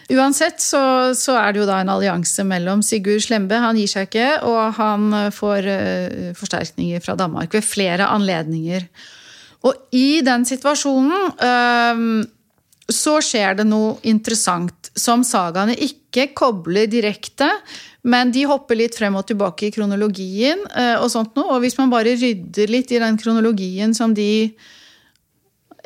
[0.07, 0.79] Uansett så,
[1.19, 4.77] så, er det jo da en allianse mellom Sigurd Slembe, han gir seg ikke, og
[4.77, 8.87] han får uh, forsterkninger fra Danmark ved flere anledninger.
[9.67, 12.23] Og i den situasjonen uh,
[12.87, 17.49] så skjer det noe interessant som sagaene ikke kobler direkte,
[18.07, 20.63] men de hopper litt frem og tilbake i kronologien.
[20.71, 21.57] Eh, Og sånt noe.
[21.57, 24.53] Og hvis man bare rydder litt i den kronologien som de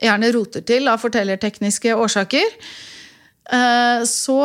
[0.02, 2.54] gjerne roter til av fortellertekniske årsaker,
[3.54, 4.42] eh, så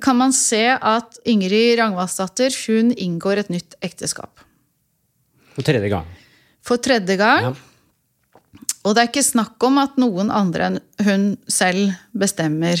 [0.00, 4.40] kan man se at Ingrid Rangvassdatter hun inngår et nytt ekteskap.
[5.52, 6.08] For tredje gang.
[6.64, 7.50] For tredje gang.
[7.50, 7.52] Ja.
[8.82, 12.80] Og det er ikke snakk om at noen andre enn hun selv bestemmer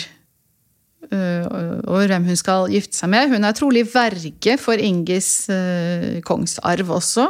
[1.10, 3.32] og hvem hun skal gifte seg med.
[3.32, 7.26] Hun er trolig verge for Ingis uh, kongsarv også.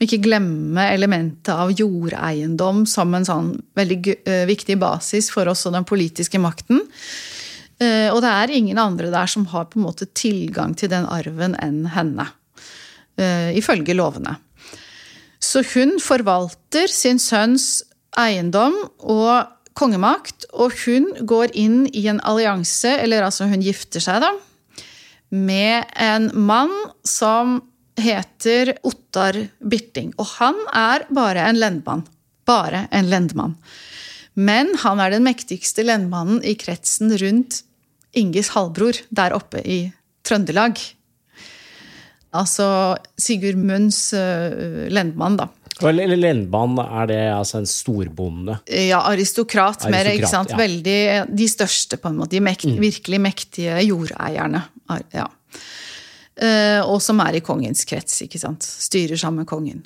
[0.00, 5.88] Ikke glemme elementet av jordeiendom som en sånn veldig uh, viktig basis for også den
[5.88, 6.84] politiske makten.
[7.80, 11.54] Og det er ingen andre der som har på en måte tilgang til den arven
[11.64, 12.26] enn henne.
[13.56, 14.34] Ifølge lovene.
[15.40, 17.78] Så hun forvalter sin sønns
[18.20, 24.22] eiendom og kongemakt, og hun går inn i en allianse, eller altså hun gifter seg,
[24.24, 24.32] da,
[25.30, 26.72] med en mann
[27.06, 27.60] som
[28.00, 32.04] heter Ottar Birting, og han er bare en lendmann.
[32.48, 33.56] Bare en lendmann.
[34.34, 37.62] Men han er den mektigste lendmannen i kretsen rundt
[38.16, 39.84] Inges halvbror der oppe i
[40.26, 40.80] Trøndelag.
[42.34, 42.66] Altså
[43.18, 45.46] Sigurd Munns uh, lendmann, da.
[45.88, 48.58] Eller lendmann, er det altså en storbonde?
[48.68, 49.86] Ja, aristokrat.
[49.90, 50.52] mer, ikke sant?
[50.52, 50.58] ja.
[50.60, 51.00] Veldig,
[51.32, 52.34] de største, på en måte.
[52.36, 54.64] De mekt, virkelig mektige jordeierne.
[55.16, 55.28] Ja.
[56.40, 58.64] Eh, og som er i kongens krets, ikke sant.
[58.64, 59.84] Styrer sammen med kongen.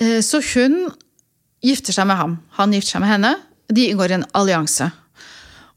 [0.00, 0.86] Eh, så hun
[1.64, 2.38] gifter seg med ham.
[2.60, 3.34] Han gifter seg med henne.
[3.72, 4.90] De inngår en allianse.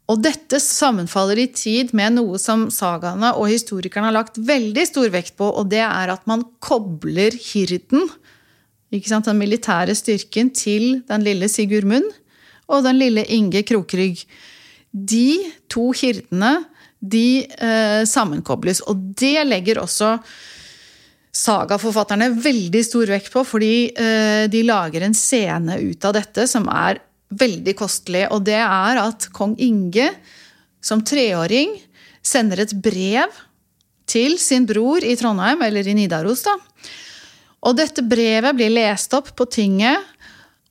[0.09, 5.11] Og dette sammenfaller i tid med noe som sagaene og historikerne har lagt veldig stor
[5.13, 8.07] vekt på, og det er at man kobler hirden,
[8.89, 12.09] den militære styrken, til den lille Sigurd Munn
[12.67, 14.25] og den lille Inge Krokrygg.
[14.91, 15.37] De
[15.69, 16.65] to hirdene
[16.99, 20.17] de eh, sammenkobles, og det legger også
[21.39, 26.67] sagaforfatterne veldig stor vekt på, fordi eh, de lager en scene ut av dette som
[26.67, 26.99] er
[27.29, 28.25] veldig kostelig.
[28.33, 30.09] Og det er at kong Inge
[30.83, 31.77] som treåring
[32.25, 33.31] sender et brev
[34.09, 36.43] til sin bror i Trondheim, eller i Nidaros.
[36.43, 36.57] da.
[37.65, 39.99] Og dette brevet blir lest opp på tinget,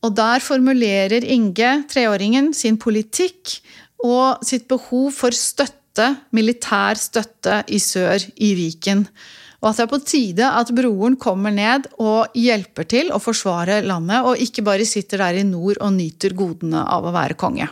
[0.04, 3.58] og der formulerer Inge, treåringen, sin politikk
[4.06, 9.02] og sitt behov for støtte, militær støtte, i sør, i Viken.
[9.58, 13.80] Og at det er på tide at broren kommer ned og hjelper til å forsvare
[13.82, 17.66] landet, og ikke bare sitter der i nord og nyter godene av å være konge.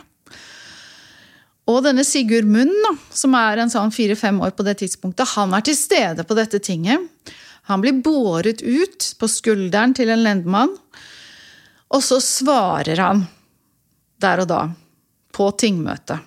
[1.67, 2.75] Og denne Sigurd Munn,
[3.11, 6.59] som er en sånn fire-fem år på det tidspunktet, han er til stede på dette
[6.63, 7.07] tinget.
[7.67, 10.73] Han blir båret ut på skulderen til en lendmann,
[11.87, 13.25] og så svarer han
[14.23, 14.61] der og da,
[15.35, 16.23] på tingmøtet,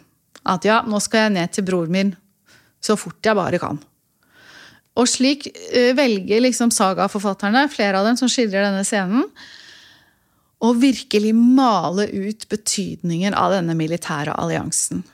[0.47, 2.13] at ja, nå skal jeg ned til broren min
[2.81, 3.81] så fort jeg bare kan.
[4.99, 9.27] Og slik eh, velger liksom sagaforfatterne, flere av dem som skildrer denne scenen,
[10.61, 15.05] å virkelig male ut betydningen av denne militære alliansen.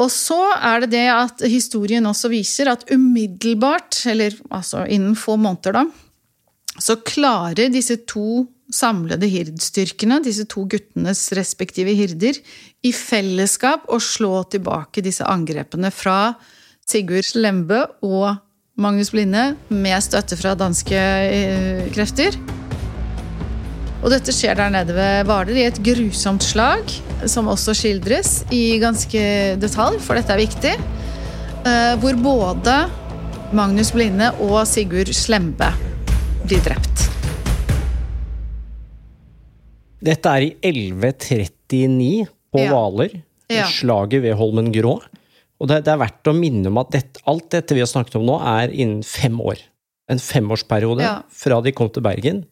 [0.00, 5.36] Og så er det det at historien også viser at umiddelbart, eller altså innen få
[5.38, 5.84] måneder, da,
[6.82, 12.40] så klarer disse to samlede hirdstyrkene, disse to guttenes respektive hirder,
[12.84, 16.34] i fellesskap å slå tilbake disse angrepene fra
[16.88, 18.34] Sigurd Slembe og
[18.80, 22.34] Magnus Blinde med støtte fra danske eh, krefter.
[24.04, 26.90] Og dette skjer der nede ved Hvaler i et grusomt slag,
[27.30, 29.22] som også skildres i ganske
[29.62, 30.74] detalj, for dette er viktig.
[31.64, 32.74] eh, Hvor både
[33.56, 35.70] Magnus Blinde og Sigurd Slembe
[36.44, 37.06] blir drept.
[40.04, 42.68] Dette er i 1139 på Ja.
[42.70, 43.14] Hvaler.
[43.48, 43.64] Ja.
[43.68, 44.98] Slaget ved Holmen Grå.
[45.60, 48.16] Og det, det er verdt å minne om at dette, alt dette vi har snakket
[48.20, 49.56] om nå, er innen fem år.
[50.10, 51.22] En femårsperiode Ja.
[51.32, 52.44] fra de kom til Bergen,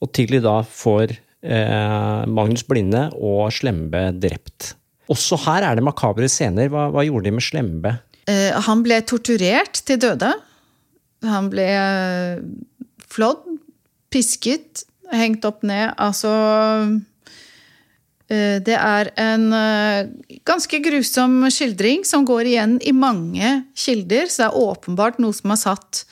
[0.00, 4.74] og tidlig da får eh, Magnus Blinde og Slembe drept.
[5.10, 6.70] Også her er det makabre scener.
[6.72, 7.96] Hva, hva gjorde de med Slembe?
[8.30, 10.32] Eh, Han ble torturert til døde.
[11.26, 12.40] Han ble eh,
[13.10, 13.44] flådd,
[14.12, 15.92] pisket, hengt opp ned.
[16.00, 16.30] Altså
[18.30, 20.08] eh, Det er en eh,
[20.48, 25.52] ganske grusom skildring som går igjen i mange kilder, så det er åpenbart noe som
[25.52, 26.04] har satt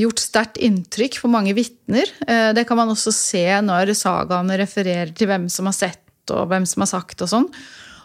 [0.00, 2.08] gjort sterkt inntrykk på mange vitner.
[2.26, 6.48] Eh, Det kan man også se når sagaene refererer til hvem som har sett og
[6.50, 7.48] hvem som har sagt og sånn.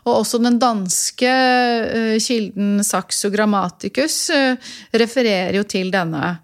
[0.05, 4.55] Og også den danske eh, kilden Saxo Grammaticus eh,
[4.93, 6.35] refererer jo til denne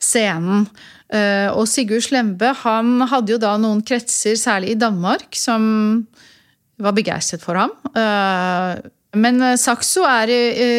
[0.00, 0.66] scenen.
[1.12, 6.06] Eh, Og Sigurd Slembe han hadde jo da noen kretser, særlig i Danmark, som
[6.82, 7.74] var begeistret for ham.
[9.12, 10.32] Men eh, Saxo er,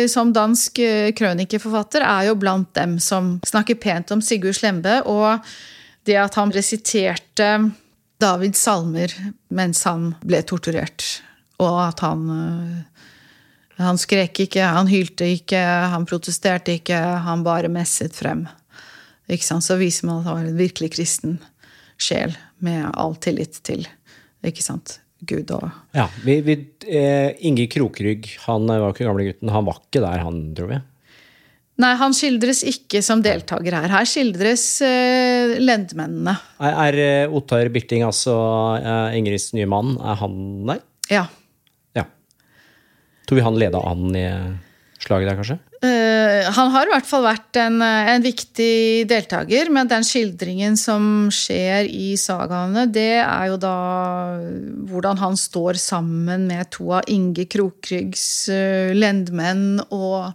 [0.09, 5.43] som dansk eh, krønikeforfatter er jo blant dem som snakker pent om Sigurd Slembe, og
[6.07, 7.49] det at han resiterte
[8.21, 9.13] Davids salmer
[9.53, 11.05] mens han ble torturert.
[11.61, 12.81] Og at han eh,
[13.83, 15.59] Han skrek ikke, han hylte ikke,
[15.89, 16.93] han protesterte ikke,
[17.25, 18.45] han bare messet frem.
[19.25, 19.65] Ikke sant?
[19.65, 21.39] Så viser man at han var en virkelig kristen
[21.97, 23.87] sjel med all tillit til
[24.45, 24.99] ikke sant?
[25.29, 26.57] Gud og Ja, vi, vi,
[26.87, 29.51] eh, Inge Krokrygg, han var ikke gamle gutten.
[29.53, 30.79] Han var ikke der, han, tror vi.
[31.81, 33.89] Nei, han skildres ikke som deltaker her.
[33.89, 36.35] Her skildres eh, lendmennene.
[36.61, 38.35] Er, er eh, Ottar Birting, altså
[38.77, 40.35] eh, Ingrids nye mann, er han
[40.69, 40.83] der?
[41.09, 41.23] Ja.
[41.97, 42.05] Ja.
[43.25, 44.27] Tror vi han leda an i
[45.03, 45.57] slaget der, kanskje?
[45.83, 50.77] Uh, han har i hvert fall vært en, eh, en viktig deltaker, men den skildringen
[50.79, 53.75] som skjer i sagaene, det er jo da
[54.89, 60.31] hvordan han står sammen med to av Inge Krokryggs uh, lendmenn og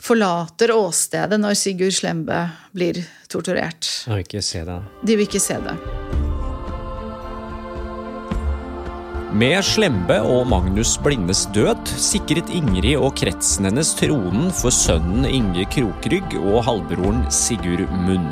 [0.00, 3.90] forlater åstedet når Sigurd Slembe blir torturert.
[4.06, 4.82] Jeg vil ikke se det.
[5.04, 6.29] De vil ikke se det.
[9.30, 15.68] Med Slembe og Magnus Blindes død sikret Ingrid og kretsen hennes tronen for sønnen Inge
[15.70, 18.26] Krokrygg og halvbroren Sigurd Munn.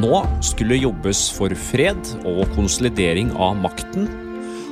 [0.00, 4.08] Nå skulle jobbes for fred og konsolidering av makten,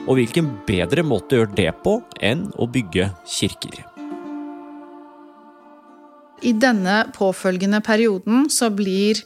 [0.09, 3.85] og hvilken bedre måte å gjøre det på enn å bygge kirker.
[6.41, 9.21] I denne påfølgende perioden så blir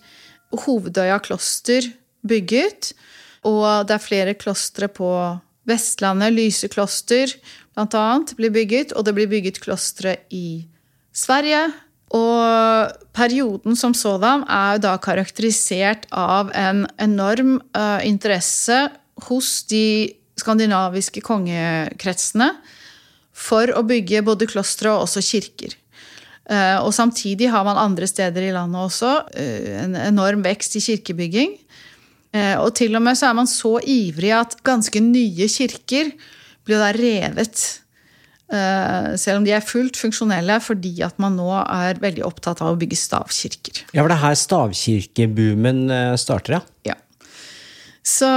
[0.51, 1.93] Hovedøya kloster
[2.27, 2.91] bygget,
[3.47, 5.15] og det er flere klostre på
[5.69, 7.33] Vestlandet, Lyse kloster
[7.75, 10.65] blant annet, blir bygget, og det blir bygget klostre i
[11.15, 11.67] Sverige.
[12.15, 18.77] Og perioden som sådan er da karakterisert av en enorm uh, interesse
[19.29, 22.51] hos de skandinaviske kongekretsene
[23.35, 25.75] for å bygge både klostre og også kirker.
[26.45, 30.85] Uh, og samtidig har man andre steder i landet også uh, en enorm vekst i
[30.85, 31.57] kirkebygging.
[32.35, 36.13] Eh, og til og med så er man så ivrig at ganske nye kirker
[36.67, 37.65] blir da revet.
[38.53, 42.75] Eh, selv om de er fullt funksjonelle, fordi at man nå er veldig opptatt av
[42.75, 43.85] å bygge stavkirker.
[43.95, 46.63] Ja, for det er her stavkirkeboomen eh, starter, ja?
[46.93, 46.99] Ja.
[48.05, 48.31] Så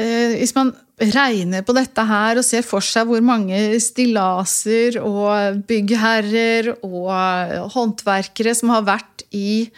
[0.00, 5.62] eh, hvis man regner på dette her og ser for seg hvor mange stillaser og
[5.68, 9.70] byggherrer og håndverkere som har vært i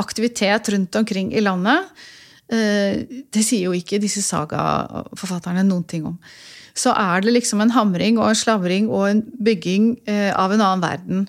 [0.00, 1.90] aktivitet rundt omkring i landet,
[2.48, 6.18] det sier jo ikke disse sagaforfatterne noen ting om.
[6.74, 10.60] Så er det liksom en hamring og en slavring og en bygging eh, av en
[10.60, 11.24] annen verden.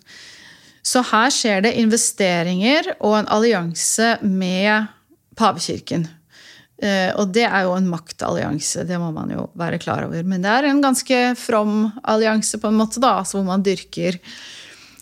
[0.85, 4.89] Så her skjer det investeringer og en allianse med
[5.37, 6.07] pavekirken.
[6.81, 10.25] Eh, og det er jo en maktallianse, det må man jo være klar over.
[10.25, 14.21] Men det er en ganske from allianse, på en måte, da, altså hvor man dyrker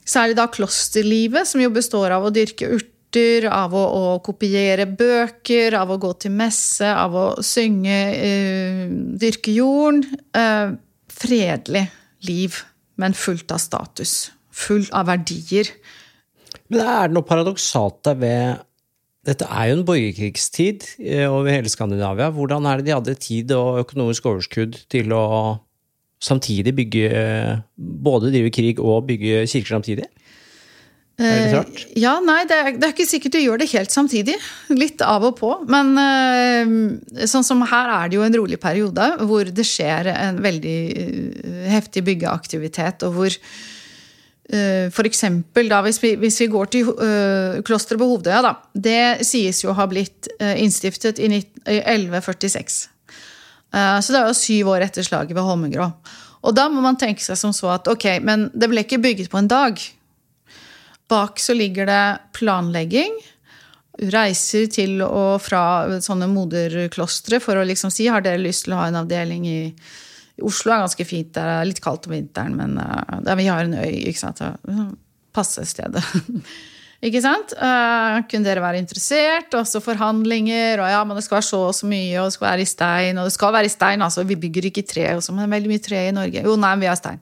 [0.04, 4.86] Særlig da klosterlivet, som jo består av å dyrke urter urter, av å, å, kopiere
[4.86, 8.88] bøker, av å gå til messe, av å synge, uh,
[9.20, 10.04] dyrke jorden.
[10.36, 10.76] Uh,
[11.14, 11.88] fredelig
[12.26, 12.58] liv,
[12.98, 14.32] men fullt av status.
[14.52, 15.70] Full av verdier.
[16.70, 18.64] Men er det noe paradoksalt der ved
[19.24, 22.28] dette er jo en borgerkrigstid eh, over hele Skandinavia.
[22.34, 25.24] Hvordan er det de hadde tid og økonomisk overskudd til å
[26.24, 27.08] samtidig bygge
[27.76, 30.10] Både drive krig og bygge kirker samtidig?
[31.22, 31.60] Er det?
[31.62, 34.34] Eh, ja, nei, det er, det er, ikke sikkert du gjør det helt samtidig.
[34.74, 35.52] Litt av og på.
[35.70, 40.42] Men uh, sånn som her er det jo en rolig periode hvor det skjer en
[40.44, 43.40] veldig uh, heftig byggeaktivitet, og hvor
[44.94, 46.90] for eksempel da, hvis vi, hvis vi går til
[47.66, 48.52] klosteret på Hovedøya, da.
[48.76, 52.76] Det sies jo å ha blitt innstiftet i, 19, i 1146.
[53.72, 55.88] så det er jo syv år etter slaget ved Holmengrå.
[56.44, 59.32] Og da må man tenke seg som så at ok, men det ble ikke bygget
[59.32, 59.80] på en dag.
[61.14, 62.04] Bak så ligger det
[62.34, 63.14] planlegging.
[64.14, 68.82] Reiser til og fra sånne moderklostre for å liksom si har dere lyst til å
[68.82, 69.60] ha en avdeling i
[70.42, 71.30] Oslo er ganske fint.
[71.36, 72.78] Det er litt kaldt om vinteren, men
[73.22, 74.10] der vi har en øy.
[74.10, 74.42] ikke sant?
[75.34, 76.02] Passe stedet.
[77.06, 77.54] ikke sant?
[77.54, 79.54] Uh, kunne dere være interessert?
[79.60, 80.82] Også forhandlinger.
[80.82, 82.72] og ja, men Det skal være så og så mye, og det skal være i
[82.74, 83.22] stein.
[83.22, 84.26] Og det skal være i stein, altså.
[84.26, 86.46] Vi bygger ikke tre, også, men det er veldig mye tre i Norge.
[86.50, 87.22] Jo, nei, men vi har stein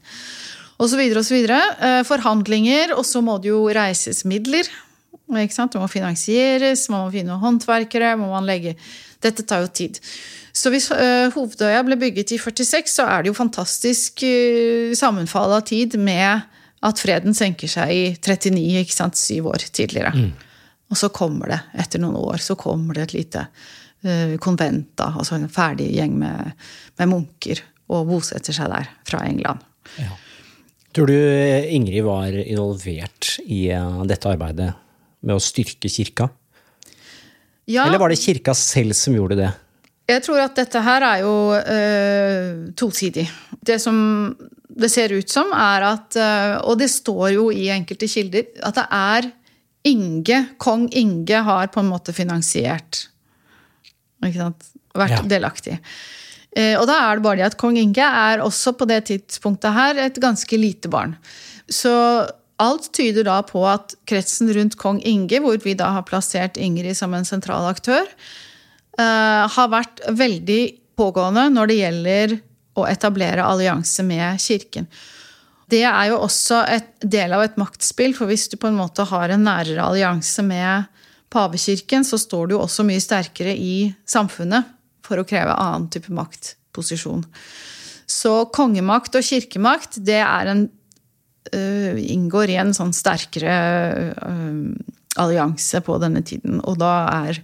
[0.81, 1.01] osv.
[1.21, 1.35] osv.
[1.35, 2.03] videre.
[2.07, 4.67] forhandlinger, og så må det jo reises midler.
[5.39, 5.71] Ikke sant?
[5.71, 8.15] Det må finansieres, man må finne håndverkere.
[8.19, 8.75] må man legge...
[9.21, 9.99] Dette tar jo tid.
[10.51, 15.53] Så hvis uh, Hovedøya ble bygget i 46, så er det jo fantastisk uh, sammenfall
[15.59, 16.47] av tid med
[16.81, 20.11] at freden senker seg i 39, ikke sant, syv år tidligere.
[20.17, 20.31] Mm.
[20.91, 23.45] Og så kommer det, etter noen år, så kommer det et lite
[24.41, 26.55] konvent, da, altså en ferdig gjeng med,
[26.97, 27.59] med munker,
[27.93, 29.61] og bosetter seg der fra England.
[30.01, 30.09] Ja.
[30.91, 31.17] Tror du
[31.71, 34.71] Ingrid var involvert i eh, dette arbeidet
[35.23, 36.27] med å styrke kirka?
[37.69, 37.85] Ja.
[37.85, 39.51] Eller var det kirka selv som gjorde det?
[40.11, 43.23] Jeg tror at dette her er jo uh, tosidig.
[43.63, 43.95] Det som
[44.67, 48.79] det ser ut som, er at uh, Og det står jo i enkelte kilder at
[48.79, 49.29] det er
[49.87, 53.05] Inge, kong Inge, har på en måte finansiert.
[54.21, 54.67] Ikke sant?
[54.97, 55.21] Vært ja.
[55.31, 55.77] delaktig.
[56.57, 59.71] Eh, og da er det bare det at kong Inge er også på det tidspunktet
[59.75, 61.15] her et ganske lite barn.
[61.71, 61.91] Så
[62.61, 66.97] alt tyder da på at kretsen rundt kong Inge, hvor vi da har plassert Ingrid
[66.99, 68.03] som en sentral aktør,
[68.99, 70.61] eh, har vært veldig
[70.99, 72.37] pågående når det gjelder
[72.77, 74.87] å etablere allianse med kirken.
[75.71, 79.05] Det er jo også et del av et maktspill, for hvis du på en måte
[79.07, 80.89] har en nærere allianse med
[81.31, 84.67] pavekirken, så står du jo også mye sterkere i samfunnet
[85.11, 87.25] for å kreve annen type maktposisjon.
[88.11, 93.55] Så kongemakt og kirkemakt det er en uh, inngår i en sånn sterkere
[94.15, 96.59] uh, allianse på denne tiden.
[96.67, 96.93] Og da
[97.27, 97.41] er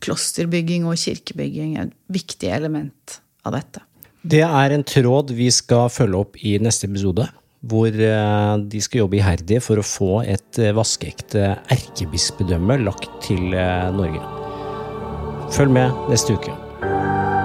[0.00, 3.84] klosterbygging og kirkebygging et viktig element av dette.
[4.20, 7.26] Det er en tråd vi skal følge opp i neste episode.
[7.60, 13.52] Hvor eh, de skal jobbe iherdig for å få et vaskeekte erkebispedømme lagt til
[13.96, 14.24] Norge.
[15.52, 16.69] Følg med neste uke.
[16.80, 17.39] Bye.